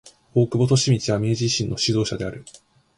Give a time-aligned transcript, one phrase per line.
[0.33, 2.43] 大久保利通は明治維新の指導者である。